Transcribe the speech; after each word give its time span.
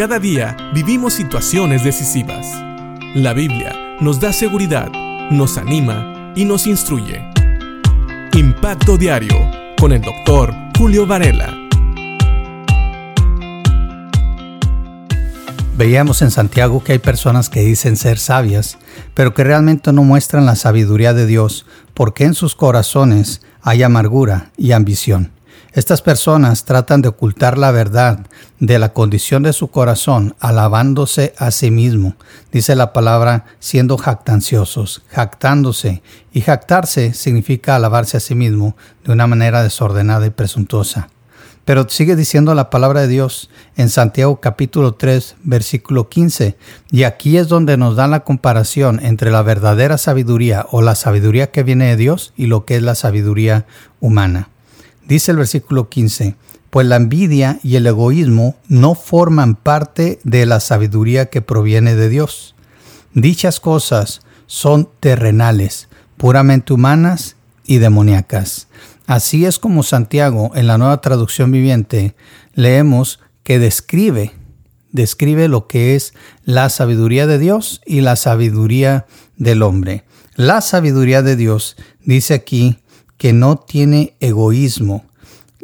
Cada 0.00 0.18
día 0.18 0.56
vivimos 0.72 1.12
situaciones 1.12 1.84
decisivas. 1.84 2.46
La 3.14 3.34
Biblia 3.34 3.98
nos 4.00 4.18
da 4.18 4.32
seguridad, 4.32 4.90
nos 5.30 5.58
anima 5.58 6.32
y 6.34 6.46
nos 6.46 6.66
instruye. 6.66 7.22
Impacto 8.32 8.96
Diario 8.96 9.36
con 9.78 9.92
el 9.92 10.00
doctor 10.00 10.54
Julio 10.78 11.06
Varela. 11.06 11.54
Veíamos 15.76 16.22
en 16.22 16.30
Santiago 16.30 16.82
que 16.82 16.92
hay 16.92 16.98
personas 16.98 17.50
que 17.50 17.60
dicen 17.60 17.96
ser 17.96 18.18
sabias, 18.18 18.78
pero 19.12 19.34
que 19.34 19.44
realmente 19.44 19.92
no 19.92 20.02
muestran 20.02 20.46
la 20.46 20.56
sabiduría 20.56 21.12
de 21.12 21.26
Dios, 21.26 21.66
porque 21.92 22.24
en 22.24 22.32
sus 22.32 22.54
corazones 22.54 23.42
hay 23.60 23.82
amargura 23.82 24.50
y 24.56 24.72
ambición. 24.72 25.30
Estas 25.72 26.02
personas 26.02 26.64
tratan 26.64 27.00
de 27.00 27.08
ocultar 27.08 27.56
la 27.56 27.70
verdad 27.70 28.26
de 28.58 28.80
la 28.80 28.92
condición 28.92 29.44
de 29.44 29.52
su 29.52 29.68
corazón 29.68 30.34
alabándose 30.40 31.32
a 31.38 31.52
sí 31.52 31.70
mismo. 31.70 32.16
Dice 32.50 32.74
la 32.74 32.92
palabra 32.92 33.44
siendo 33.60 33.96
jactanciosos, 33.96 35.02
jactándose. 35.08 36.02
Y 36.32 36.40
jactarse 36.40 37.14
significa 37.14 37.76
alabarse 37.76 38.16
a 38.16 38.20
sí 38.20 38.34
mismo 38.34 38.76
de 39.04 39.12
una 39.12 39.28
manera 39.28 39.62
desordenada 39.62 40.26
y 40.26 40.30
presuntuosa. 40.30 41.08
Pero 41.64 41.88
sigue 41.88 42.16
diciendo 42.16 42.52
la 42.56 42.68
palabra 42.68 43.02
de 43.02 43.08
Dios 43.08 43.48
en 43.76 43.90
Santiago 43.90 44.40
capítulo 44.40 44.94
3 44.94 45.36
versículo 45.44 46.08
15. 46.08 46.56
Y 46.90 47.04
aquí 47.04 47.36
es 47.36 47.46
donde 47.46 47.76
nos 47.76 47.94
da 47.94 48.08
la 48.08 48.24
comparación 48.24 48.98
entre 49.04 49.30
la 49.30 49.42
verdadera 49.42 49.98
sabiduría 49.98 50.66
o 50.72 50.82
la 50.82 50.96
sabiduría 50.96 51.52
que 51.52 51.62
viene 51.62 51.86
de 51.86 51.96
Dios 51.96 52.32
y 52.36 52.46
lo 52.46 52.64
que 52.64 52.74
es 52.74 52.82
la 52.82 52.96
sabiduría 52.96 53.66
humana. 54.00 54.48
Dice 55.10 55.32
el 55.32 55.38
versículo 55.38 55.88
15, 55.88 56.36
pues 56.70 56.86
la 56.86 56.94
envidia 56.94 57.58
y 57.64 57.74
el 57.74 57.88
egoísmo 57.88 58.54
no 58.68 58.94
forman 58.94 59.56
parte 59.56 60.20
de 60.22 60.46
la 60.46 60.60
sabiduría 60.60 61.26
que 61.26 61.42
proviene 61.42 61.96
de 61.96 62.08
Dios. 62.08 62.54
Dichas 63.12 63.58
cosas 63.58 64.20
son 64.46 64.88
terrenales, 65.00 65.88
puramente 66.16 66.72
humanas 66.72 67.34
y 67.64 67.78
demoníacas. 67.78 68.68
Así 69.08 69.46
es 69.46 69.58
como 69.58 69.82
Santiago, 69.82 70.52
en 70.54 70.68
la 70.68 70.78
nueva 70.78 71.00
traducción 71.00 71.50
viviente, 71.50 72.14
leemos 72.54 73.18
que 73.42 73.58
describe, 73.58 74.30
describe 74.92 75.48
lo 75.48 75.66
que 75.66 75.96
es 75.96 76.14
la 76.44 76.70
sabiduría 76.70 77.26
de 77.26 77.40
Dios 77.40 77.80
y 77.84 78.02
la 78.02 78.14
sabiduría 78.14 79.06
del 79.36 79.62
hombre. 79.62 80.04
La 80.36 80.60
sabiduría 80.60 81.22
de 81.22 81.34
Dios 81.34 81.76
dice 82.04 82.32
aquí 82.34 82.78
que 83.20 83.34
no 83.34 83.58
tiene 83.58 84.14
egoísmo 84.20 85.04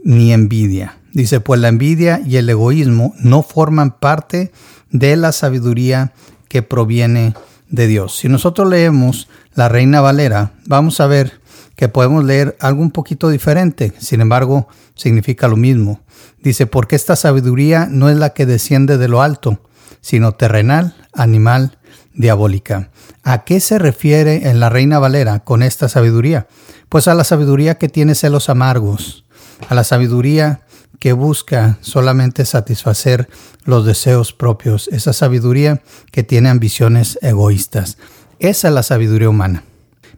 ni 0.07 0.33
envidia. 0.33 0.99
Dice, 1.12 1.41
pues 1.41 1.61
la 1.61 1.67
envidia 1.67 2.21
y 2.25 2.37
el 2.37 2.49
egoísmo 2.49 3.12
no 3.19 3.43
forman 3.43 3.91
parte 3.91 4.53
de 4.93 5.17
la 5.17 5.33
sabiduría 5.33 6.13
que 6.48 6.63
proviene 6.63 7.35
de 7.71 7.89
Dios. 7.89 8.17
Si 8.17 8.29
nosotros 8.29 8.69
leemos 8.69 9.29
la 9.55 9.69
Reina 9.69 10.01
Valera, 10.01 10.53
vamos 10.65 11.01
a 11.01 11.09
ver 11.09 11.41
que 11.75 11.89
podemos 11.89 12.25
leer 12.25 12.57
algo 12.61 12.83
un 12.83 12.93
poquito 12.93 13.31
diferente, 13.31 13.95
sin 13.98 14.21
embargo, 14.21 14.69
significa 14.95 15.48
lo 15.48 15.57
mismo. 15.57 16.01
Dice, 16.41 16.69
porque 16.69 16.95
esta 16.95 17.17
sabiduría 17.17 17.89
no 17.91 18.09
es 18.09 18.17
la 18.17 18.31
que 18.31 18.47
desciende 18.47 18.98
de 18.98 19.09
lo 19.09 19.23
alto, 19.23 19.61
sino 20.01 20.37
terrenal, 20.37 20.95
animal, 21.15 21.79
diabólica. 22.15 22.91
¿A 23.25 23.43
qué 23.43 23.59
se 23.59 23.81
refiere 23.81 24.48
en 24.48 24.61
la 24.61 24.69
Reina 24.70 25.01
Valera 25.01 25.41
con 25.41 25.65
esta 25.65 25.89
sabiduría? 25.89 26.47
Pues 26.89 27.09
a 27.09 27.15
la 27.15 27.25
sabiduría 27.25 27.77
que 27.77 27.89
tiene 27.89 28.15
celos 28.15 28.48
amargos, 28.48 29.26
a 29.69 29.75
la 29.75 29.85
sabiduría 29.85 30.62
que 30.99 31.12
busca 31.12 31.79
solamente 31.81 32.45
satisfacer 32.45 33.29
los 33.65 33.85
deseos 33.85 34.33
propios, 34.33 34.89
esa 34.89 35.13
sabiduría 35.13 35.83
que 36.11 36.23
tiene 36.23 36.48
ambiciones 36.48 37.19
egoístas. 37.23 37.98
Esa 38.39 38.69
es 38.69 38.75
la 38.75 38.83
sabiduría 38.83 39.29
humana. 39.29 39.65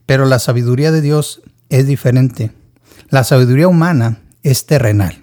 Pero 0.06 0.24
la 0.24 0.38
sabiduría 0.38 0.92
de 0.92 1.00
Dios 1.00 1.42
es 1.68 1.86
diferente. 1.86 2.52
La 3.10 3.24
sabiduría 3.24 3.68
humana 3.68 4.20
es 4.42 4.66
terrenal. 4.66 5.22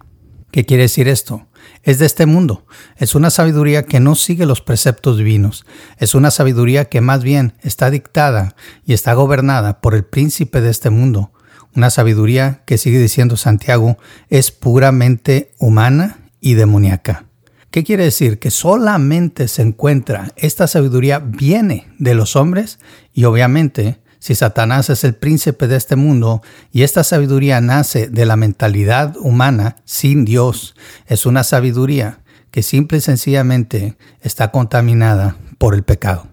¿Qué 0.51 0.65
quiere 0.65 0.83
decir 0.83 1.07
esto? 1.07 1.47
Es 1.83 1.99
de 1.99 2.05
este 2.05 2.25
mundo. 2.25 2.65
Es 2.97 3.15
una 3.15 3.29
sabiduría 3.29 3.83
que 3.83 3.99
no 3.99 4.15
sigue 4.15 4.45
los 4.45 4.61
preceptos 4.61 5.17
divinos. 5.17 5.65
Es 5.97 6.15
una 6.15 6.31
sabiduría 6.31 6.85
que 6.85 7.01
más 7.01 7.23
bien 7.23 7.53
está 7.61 7.89
dictada 7.89 8.55
y 8.85 8.93
está 8.93 9.13
gobernada 9.13 9.81
por 9.81 9.95
el 9.95 10.05
príncipe 10.05 10.61
de 10.61 10.69
este 10.69 10.89
mundo, 10.89 11.31
una 11.75 11.89
sabiduría 11.89 12.61
que 12.65 12.77
sigue 12.77 12.99
diciendo 12.99 13.37
Santiago 13.37 13.97
es 14.29 14.51
puramente 14.51 15.51
humana 15.59 16.17
y 16.39 16.53
demoníaca. 16.53 17.25
¿Qué 17.71 17.83
quiere 17.83 18.05
decir? 18.05 18.39
Que 18.39 18.51
solamente 18.51 19.47
se 19.47 19.61
encuentra, 19.61 20.31
esta 20.37 20.67
sabiduría 20.67 21.19
viene 21.19 21.87
de 21.99 22.13
los 22.13 22.35
hombres 22.35 22.79
y 23.13 23.25
obviamente 23.25 23.99
si 24.19 24.33
Satanás 24.33 24.89
es 24.89 25.03
el 25.03 25.13
príncipe 25.13 25.67
de 25.67 25.75
este 25.75 25.95
mundo 25.95 26.41
y 26.71 26.83
esta 26.83 27.03
sabiduría 27.03 27.61
nace 27.61 28.07
de 28.07 28.25
la 28.25 28.37
mentalidad 28.37 29.15
humana 29.17 29.75
sin 29.85 30.25
Dios, 30.25 30.75
es 31.05 31.25
una 31.25 31.43
sabiduría 31.43 32.21
que 32.49 32.63
simple 32.63 32.99
y 32.99 33.01
sencillamente 33.01 33.97
está 34.21 34.51
contaminada 34.51 35.35
por 35.57 35.75
el 35.75 35.83
pecado. 35.83 36.27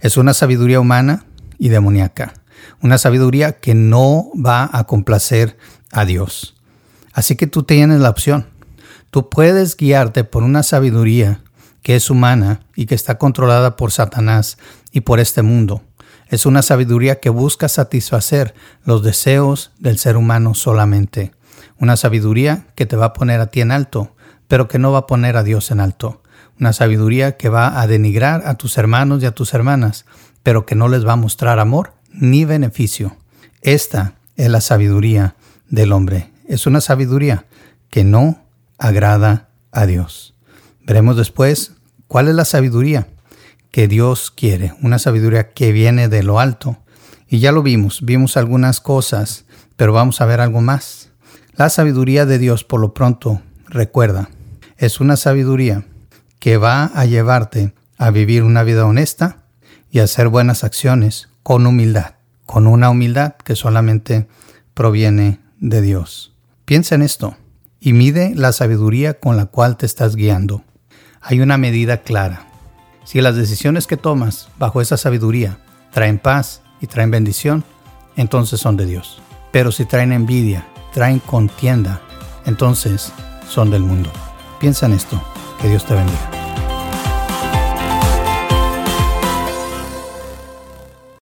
Es 0.00 0.16
una 0.16 0.34
sabiduría 0.34 0.80
humana 0.80 1.24
y 1.60 1.68
demoníaca 1.68 2.34
una 2.80 2.98
sabiduría 2.98 3.52
que 3.52 3.74
no 3.74 4.30
va 4.34 4.68
a 4.72 4.84
complacer 4.84 5.56
a 5.92 6.04
Dios. 6.04 6.56
Así 7.12 7.36
que 7.36 7.46
tú 7.46 7.62
tienes 7.62 8.00
la 8.00 8.10
opción. 8.10 8.46
Tú 9.10 9.28
puedes 9.28 9.76
guiarte 9.76 10.24
por 10.24 10.42
una 10.42 10.62
sabiduría 10.62 11.42
que 11.82 11.96
es 11.96 12.10
humana 12.10 12.60
y 12.76 12.86
que 12.86 12.94
está 12.94 13.18
controlada 13.18 13.76
por 13.76 13.90
Satanás 13.90 14.58
y 14.92 15.00
por 15.00 15.18
este 15.18 15.42
mundo. 15.42 15.82
Es 16.28 16.46
una 16.46 16.62
sabiduría 16.62 17.18
que 17.18 17.30
busca 17.30 17.68
satisfacer 17.68 18.54
los 18.84 19.02
deseos 19.02 19.72
del 19.78 19.98
ser 19.98 20.16
humano 20.16 20.54
solamente. 20.54 21.32
Una 21.78 21.96
sabiduría 21.96 22.66
que 22.76 22.86
te 22.86 22.96
va 22.96 23.06
a 23.06 23.12
poner 23.12 23.40
a 23.40 23.46
ti 23.46 23.62
en 23.62 23.72
alto, 23.72 24.14
pero 24.46 24.68
que 24.68 24.78
no 24.78 24.92
va 24.92 25.00
a 25.00 25.06
poner 25.06 25.36
a 25.36 25.42
Dios 25.42 25.70
en 25.70 25.80
alto. 25.80 26.22
Una 26.60 26.72
sabiduría 26.72 27.36
que 27.36 27.48
va 27.48 27.80
a 27.80 27.86
denigrar 27.86 28.42
a 28.46 28.54
tus 28.54 28.78
hermanos 28.78 29.22
y 29.22 29.26
a 29.26 29.32
tus 29.32 29.54
hermanas, 29.54 30.04
pero 30.42 30.66
que 30.66 30.74
no 30.74 30.88
les 30.88 31.06
va 31.06 31.12
a 31.12 31.16
mostrar 31.16 31.58
amor 31.58 31.92
ni 32.12 32.44
beneficio. 32.44 33.16
Esta 33.62 34.14
es 34.36 34.50
la 34.50 34.60
sabiduría 34.60 35.36
del 35.68 35.92
hombre. 35.92 36.30
Es 36.46 36.66
una 36.66 36.80
sabiduría 36.80 37.46
que 37.90 38.04
no 38.04 38.42
agrada 38.78 39.48
a 39.72 39.86
Dios. 39.86 40.34
Veremos 40.84 41.16
después 41.16 41.72
cuál 42.08 42.28
es 42.28 42.34
la 42.34 42.44
sabiduría 42.44 43.06
que 43.70 43.86
Dios 43.86 44.30
quiere, 44.30 44.74
una 44.82 44.98
sabiduría 44.98 45.52
que 45.52 45.72
viene 45.72 46.08
de 46.08 46.22
lo 46.22 46.40
alto. 46.40 46.78
Y 47.28 47.38
ya 47.38 47.52
lo 47.52 47.62
vimos, 47.62 48.00
vimos 48.02 48.36
algunas 48.36 48.80
cosas, 48.80 49.44
pero 49.76 49.92
vamos 49.92 50.20
a 50.20 50.26
ver 50.26 50.40
algo 50.40 50.60
más. 50.60 51.10
La 51.54 51.68
sabiduría 51.68 52.26
de 52.26 52.38
Dios, 52.38 52.64
por 52.64 52.80
lo 52.80 52.94
pronto, 52.94 53.42
recuerda, 53.66 54.30
es 54.78 54.98
una 54.98 55.16
sabiduría 55.16 55.84
que 56.40 56.56
va 56.56 56.86
a 56.86 57.04
llevarte 57.04 57.74
a 57.98 58.10
vivir 58.10 58.42
una 58.42 58.62
vida 58.62 58.86
honesta 58.86 59.39
y 59.90 60.00
hacer 60.00 60.28
buenas 60.28 60.64
acciones 60.64 61.28
con 61.42 61.66
humildad, 61.66 62.14
con 62.46 62.66
una 62.66 62.90
humildad 62.90 63.34
que 63.36 63.56
solamente 63.56 64.28
proviene 64.74 65.40
de 65.58 65.82
Dios. 65.82 66.32
Piensa 66.64 66.94
en 66.94 67.02
esto 67.02 67.36
y 67.80 67.92
mide 67.92 68.34
la 68.34 68.52
sabiduría 68.52 69.14
con 69.18 69.36
la 69.36 69.46
cual 69.46 69.76
te 69.76 69.86
estás 69.86 70.16
guiando. 70.16 70.62
Hay 71.20 71.40
una 71.40 71.58
medida 71.58 71.98
clara. 71.98 72.46
Si 73.04 73.20
las 73.20 73.36
decisiones 73.36 73.86
que 73.86 73.96
tomas 73.96 74.48
bajo 74.58 74.80
esa 74.80 74.96
sabiduría 74.96 75.58
traen 75.92 76.18
paz 76.18 76.62
y 76.80 76.86
traen 76.86 77.10
bendición, 77.10 77.64
entonces 78.16 78.60
son 78.60 78.76
de 78.76 78.86
Dios. 78.86 79.20
Pero 79.50 79.72
si 79.72 79.84
traen 79.84 80.12
envidia, 80.12 80.66
traen 80.92 81.18
contienda, 81.18 82.00
entonces 82.46 83.12
son 83.48 83.70
del 83.70 83.82
mundo. 83.82 84.10
Piensa 84.60 84.86
en 84.86 84.92
esto. 84.92 85.20
Que 85.60 85.68
Dios 85.68 85.84
te 85.84 85.94
bendiga. 85.94 86.39